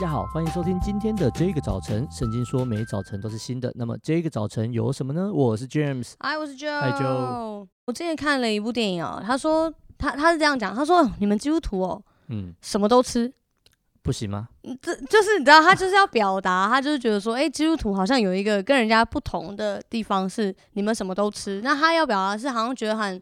[0.00, 2.08] 大家好，欢迎收听今天的这个早晨。
[2.10, 5.30] 圣经说每早晨都是新的，那么这个早晨有什么呢？
[5.30, 7.66] 我是 James，嗨，我是 Joe，嗨 Joe。
[7.84, 13.30] 我之前看了一部电影哦，他说他他是这样讲，他说你们基督徒哦，嗯，什么都吃，
[14.00, 14.48] 不行吗？
[14.80, 23.20] 这就是你知道，他就是要表达，他就是觉得说，哎，基督徒好像有一个跟人家不同的地方是你们什么都吃，那他要表达是好像觉得很。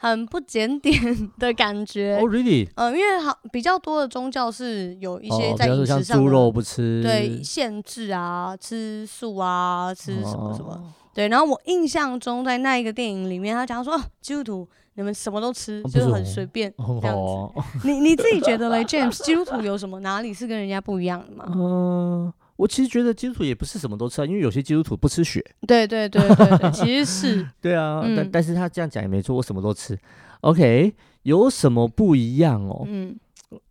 [0.00, 0.98] 很不检点
[1.38, 2.66] 的感觉哦、oh,，really？
[2.74, 10.80] 呃，因为好比较多的宗教是有一些在饮食上猪肉不吃，对限制啊，吃素啊，吃什么什么，oh.
[11.12, 11.28] 对。
[11.28, 16.98] 然后我印象中在那一个电影里面，他讲说，哦，基督徒你们什么都吃，oh, 就是很随便、oh.
[17.02, 17.20] 这样子。
[17.20, 17.52] Oh.
[17.84, 21.44] 你你自己觉得嘞， James，基督徒有什么哪里是跟人家不一样的吗？
[21.54, 22.39] 嗯、uh.。
[22.60, 25.42] 我其实觉得基督徒也不是什么都吃啊，因为有些基督徒不吃血。
[25.66, 27.48] 对对对对对，其实是。
[27.58, 29.98] 对啊，嗯、但但是他这样讲也没错，我什么都吃。
[30.42, 32.84] OK，有什么不一样哦？
[32.86, 33.18] 嗯，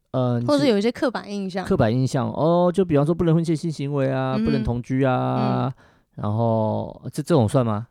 [0.10, 1.64] 呃，或者有一些刻板印象。
[1.64, 5.72] 刻板印象哦，就比方说不能婚前性行为啊，嗯、不能同居啊，
[6.18, 7.86] 嗯、然后这这种算吗？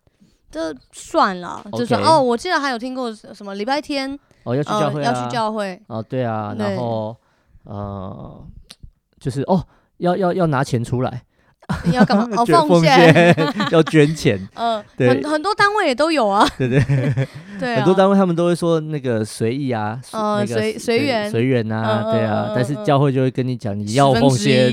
[0.50, 2.20] 这算了，就算、哦。
[2.20, 7.16] 我记得还有听过什么礼拜天哦要去教会、啊呃、要去教会哦，对啊，然后
[7.62, 8.44] 呃，
[9.20, 9.64] 就是哦。
[9.98, 11.22] 要要要拿钱出来，
[11.84, 12.26] 你要干嘛？
[12.36, 13.36] 哦， 奉献，
[13.70, 14.38] 要捐钱。
[14.54, 16.46] 嗯，对，很很多单位也都有啊。
[16.56, 16.80] 对对
[17.60, 22.52] 对，很多单位他们都会说那个随意啊，呃，随随缘随缘啊，对啊。
[22.54, 24.70] 但是教会就会跟你讲，你要奉献，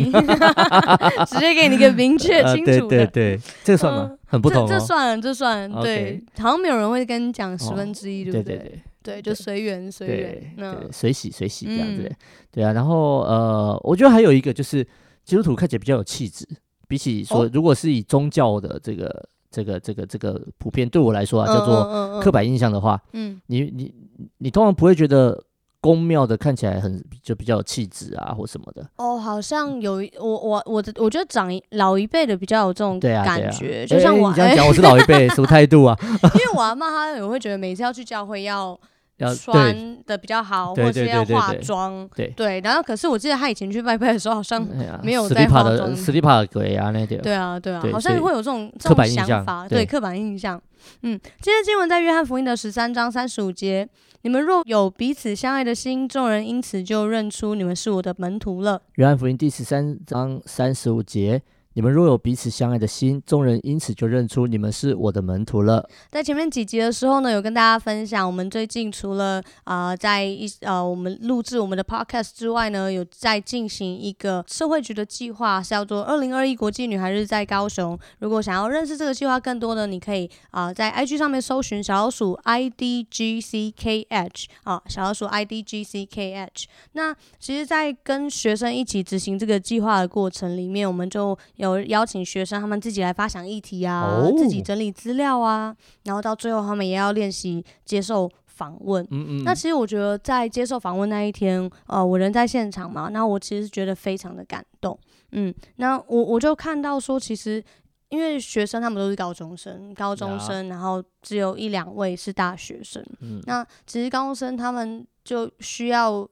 [1.28, 2.88] 直接给你一个明确清楚的。
[2.88, 4.12] 对对对，这算吗？
[4.28, 4.68] 很不同。
[4.68, 8.80] 这算这算对，好像没有人会跟你讲十分之一，对不对？
[9.04, 12.10] 对，就随缘随缘，对，随喜随喜这样子。
[12.52, 14.86] 对啊，然后呃，我觉得还有一个就是。
[15.26, 16.48] 基督徒看起来比较有气质，
[16.88, 23.94] 比起说，如果是以宗教的这个、哦、这个、这个、这个普遍对我来说啊，叫做刻板印象的话，嗯，你你
[24.38, 25.44] 你通常不会觉得
[25.82, 28.88] 宫庙的看起来很就比较有气质啊，或什么的。
[28.98, 35.98] 哦，好像有我我我的我觉得长老一辈的比较有这种感觉，啊啊、就像你这样讲， 我是老一辈，什么态度啊？
[36.02, 38.80] 因为我阿妈她也会觉得每次要去教会要。
[39.18, 42.60] 要穿的比较好，或者是要化妆，对对。
[42.62, 44.62] 然后，可是我记得他以前去拜拜的时候，好像
[45.02, 45.96] 没有在化妆。
[45.96, 47.22] 斯里帕的鬼啊，那点。
[47.22, 50.62] 对啊，对啊，好像会有这种这种想法，对刻板印象。
[51.02, 53.88] 嗯，今天经文在约翰福音的十三章三十五节：
[54.24, 58.82] 你们若有彼此相爱的心，众人因此就认出你们是我的门徒了。
[58.96, 61.42] 约翰福音第十三章三十五节。
[61.76, 65.86] 你们若有彼此相爱的心，众人因此就认出你们是我的门徒了。
[66.10, 78.00] 在前面几集的时候呢，有跟大家分享，我们最近除了啊、在一呃，我们录制我们的 podcast 之外呢，有在进行一个社会局的计划，是叫做“二零二一国际女孩日”在高雄。
[78.20, 86.64] 如果想要认识这个计划更多的，你可以啊、在 IG 上面搜寻小老鼠 IDGCKH 啊，小老鼠 IDGCKH。
[86.94, 94.38] 那其实，在跟学生一起执行这个计划的过程里面，我们就有邀请学生他们自己来发想议题啊，oh.
[94.38, 99.04] 自己整理资料啊，然后到最后他们也要练习接受访问。
[99.12, 99.44] 嗯嗯。
[99.44, 104.98] 那其实我觉得在接受访问那一天，呃，我人在现场嘛，那我其实觉得非常的感动。
[105.32, 107.64] 嗯，那我我就看到说，其实
[108.10, 113.04] 因为学生他们都是高中生，高中生，然后只有一两位是大学生。
[113.20, 113.42] 嗯。
[113.46, 116.28] 那其实高中生他们就需要。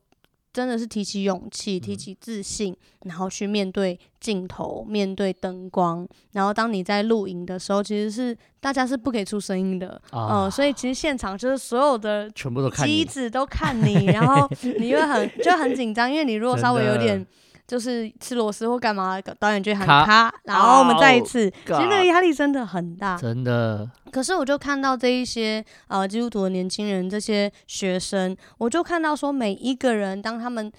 [0.53, 6.07] 真的是提起勇气，提起自信，嗯、然后去面对镜头，面对灯光。
[6.33, 14.47] 然后当你在录影的时候，其实是大家是不可以出声音的，啊、呃，所以其实现场就是所有的全部都看机子都看你，然后
[14.77, 17.25] 你会很就很紧张，因为你如果稍微有点。
[17.65, 23.89] 就是吃螺丝或干嘛，导演就喊卡，然后我们再一次，其实那个压力真的很大，真的。
[24.11, 30.71] 可是我就看到这一些呃基督徒的年轻人，这些学生，我就看到说每一个人，当他们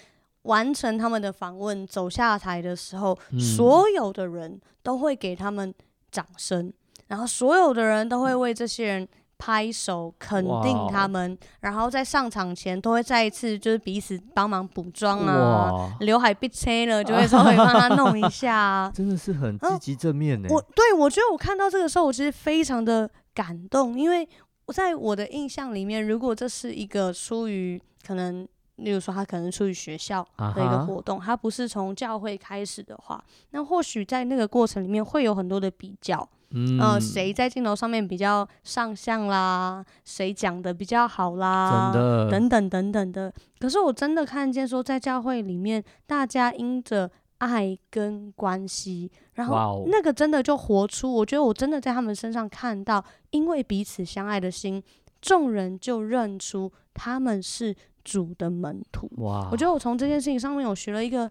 [0.43, 5.75] 完成他们的访问，走下台的时候，嗯、所有的人都会给他们
[6.11, 6.73] 掌声，
[7.09, 9.09] 然后所有的人都会为这些人。
[9.37, 20.49] 拍手肯定他们然后在上场前都会再一次就是彼此帮忙补妆啊，刘、海被吹了就会稍微帮他弄一下、啊， 真的是很积极正面呢。
[20.51, 24.27] 我对我觉得我看到这个时候，我其实非常的感动，因为
[24.67, 28.47] 我在我的印象里面，如果这是一个出于可能，
[28.77, 31.41] 例如说他可能出于学校的一个活动，他、uh -huh.
[31.41, 36.27] 不是从教会开始的话，那或许在那个过程里面会有很多的比较。
[36.55, 39.85] 嗯，呃，谁在镜头上面比较上相啦？
[40.05, 41.93] 谁讲的比较好啦？
[42.31, 43.33] 等等等等的。
[43.59, 51.13] 可是我真的看见说，在教会里面，大家因着爱跟关系，然后那个真的就活出。
[51.13, 54.83] 我觉得我真的在他们身上看到，因为彼此相爱的心，
[55.21, 57.75] 众人就认出他们是
[58.05, 59.11] 主的门徒。
[59.19, 59.49] 哇！
[59.51, 61.31] 我觉得我从这件事情上面，我学了一个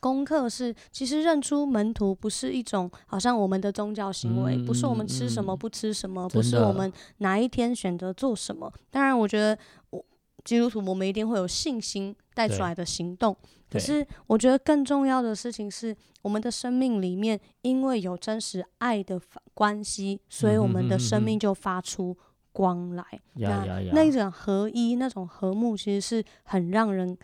[0.00, 8.72] 功课是，其实认出门徒不是一种好像我们的宗教行为，嗯、不是我们吃什么不吃什么，嗯、不是我们哪一天选择做什么。
[8.90, 9.58] 当然，我觉得
[9.90, 10.04] 我
[10.44, 13.36] 基督徒我们一定会有信心带出来的行动。
[13.70, 19.20] 可是，我觉得更重要的事情是，我们的生命里面因为有真实爱的
[19.52, 22.16] 关系，所以我们的生命就发出
[22.52, 23.04] 光来。
[23.34, 27.18] 嗯、那那种合一、那种和睦，其实是很让人。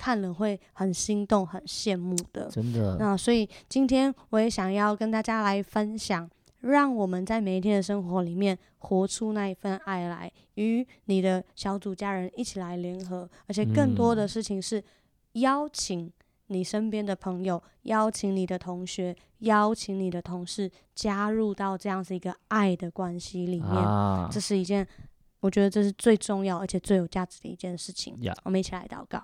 [0.00, 2.96] 看了会很心动、很羡慕的，真的。
[2.98, 6.26] 那所以今天我也想要跟大家来分享，
[6.60, 14.82] 让我们在每一天的生活里面活出那一份爱来，与你的小组家人一起来联合，而且更多的事情是
[15.32, 16.10] 邀请
[16.46, 23.68] 你身边的朋友、邀请你的同学、邀请你的同事加入到这样子一个爱的关系里面。
[23.68, 24.86] 啊，这是一件
[25.40, 28.18] 我觉得这是最重要而且最有价值的一件事情。
[28.44, 29.22] 我们一起来祷告。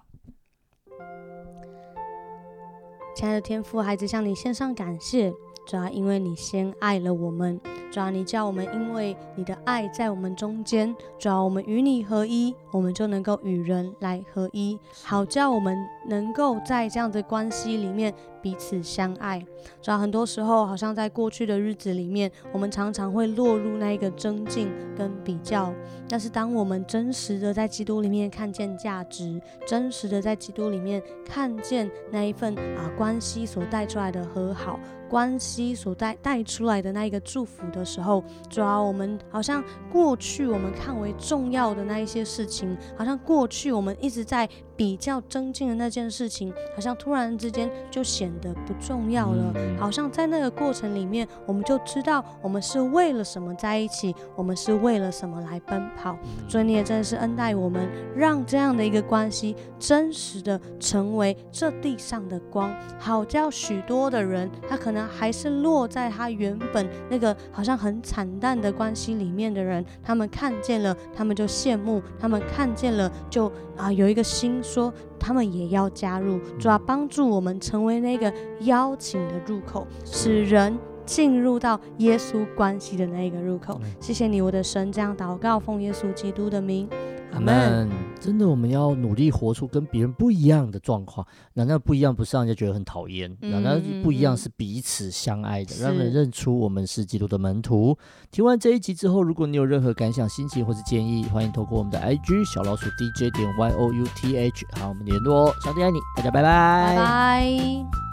[3.15, 5.33] 亲爱的天父，孩子向你献上感谢，
[5.67, 7.59] 主要因为你先爱了我们，
[7.91, 18.13] 主要你叫我们因为你的爱在我们中间，主要我们与你合一，我们就能够与人来合一，好叫我们能够在这样的关系里面。
[18.43, 19.45] 彼此相爱，
[19.83, 25.75] 主要很多时候，好像在过去的日子里面，我们常常会落入那一个增进跟比较。
[26.09, 34.79] 但是，当我们真实的在基督里面看见价值，真实的在基督里面看见那一份啊关系所带出来的和好。
[35.09, 49.55] 关系所带带出来的那一个祝福的时候，主要我们好像过去我们看为重要的那一些事情，好像过去我们一直在比较增进的那件事情，好像突然之间就显得不重要了。
[49.79, 56.19] 好像在那个过程里面，我们就知道我们是为了什么在一起，我们是为了什么来奔跑。
[56.47, 65.07] 所以你也真的是恩待我们，让这样的一个关系真实的成为这地上的光，好叫许多的人他可能。
[65.07, 74.93] 还是落在他原本那个好像很惨淡的关系里面的人，他们看见了，他们就羡慕，他们看见了就啊有一个心说，
[75.27, 83.81] 他们也要加入，主要帮助我们成为那个邀请的入口，使人进入到耶稣关系的那个入口。
[83.99, 86.89] 谢谢你，我的神，这样祷告，奉耶稣基督的名。
[87.37, 87.91] 阿门。
[88.19, 91.25] 真的，我们要努力活出跟别人不一样的状况。
[91.55, 93.37] 难道不一样不是让人家觉得很讨厌？
[93.41, 97.97] 难道不一样是彼此相爱的，让人认出我们是基督的门徒？
[98.31, 105.55] 听完这一集之后，如果你有任何感想、心情或是建议，欢迎透过我们的 IG 小老鼠 DJ 点 Y O U T H，好，我们联络哦。
[105.63, 106.97] 上帝爱你，大家拜拜。
[106.97, 108.06] 拜拜。